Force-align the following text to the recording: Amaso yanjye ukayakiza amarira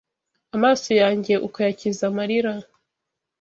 Amaso 0.55 0.89
yanjye 1.01 1.33
ukayakiza 1.47 2.03
amarira 2.09 2.53